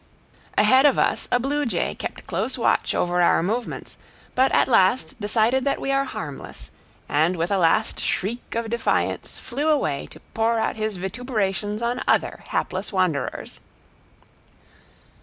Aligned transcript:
Ahead 0.57 0.87
of 0.87 0.97
us 0.97 1.27
a 1.31 1.39
blue 1.39 1.63
jay 1.63 1.93
kept 1.93 2.25
close 2.25 2.57
watch 2.57 2.95
over 2.95 3.21
our 3.21 3.43
movements, 3.43 3.97
but 4.33 4.51
at 4.51 4.67
last 4.67 5.21
decided 5.21 5.63
that 5.63 5.79
we 5.79 5.91
are 5.91 6.05
harmless, 6.05 6.71
and 7.07 7.35
with 7.35 7.51
a 7.51 7.59
last 7.59 7.99
shriek 7.99 8.55
of 8.55 8.71
defiance 8.71 9.37
flew 9.37 9.69
away 9.69 10.07
to 10.09 10.19
pour 10.33 10.57
out 10.57 10.75
his 10.75 10.97
vituperations 10.97 11.83
on 11.83 12.01
other 12.07 12.43
hapless 12.47 12.91
wanderers. 12.91 13.61